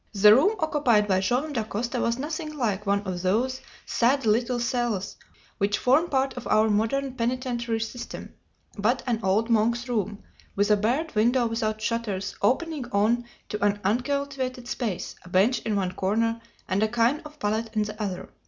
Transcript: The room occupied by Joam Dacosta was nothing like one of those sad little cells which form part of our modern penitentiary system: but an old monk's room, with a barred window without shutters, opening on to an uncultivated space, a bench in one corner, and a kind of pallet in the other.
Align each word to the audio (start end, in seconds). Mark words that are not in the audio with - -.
The 0.13 0.33
room 0.33 0.55
occupied 0.57 1.07
by 1.07 1.19
Joam 1.19 1.53
Dacosta 1.53 2.01
was 2.01 2.17
nothing 2.17 2.57
like 2.57 2.87
one 2.87 3.01
of 3.03 3.21
those 3.21 3.61
sad 3.85 4.25
little 4.25 4.59
cells 4.59 5.15
which 5.59 5.77
form 5.77 6.09
part 6.09 6.33
of 6.35 6.47
our 6.47 6.71
modern 6.71 7.13
penitentiary 7.13 7.81
system: 7.81 8.33
but 8.79 9.03
an 9.05 9.19
old 9.21 9.51
monk's 9.51 9.87
room, 9.87 10.23
with 10.55 10.71
a 10.71 10.75
barred 10.75 11.13
window 11.13 11.45
without 11.45 11.83
shutters, 11.83 12.35
opening 12.41 12.87
on 12.91 13.25
to 13.49 13.63
an 13.63 13.79
uncultivated 13.83 14.67
space, 14.67 15.15
a 15.23 15.29
bench 15.29 15.59
in 15.59 15.75
one 15.75 15.91
corner, 15.91 16.41
and 16.67 16.81
a 16.81 16.87
kind 16.87 17.21
of 17.23 17.37
pallet 17.37 17.69
in 17.75 17.83
the 17.83 18.01
other. 18.01 18.29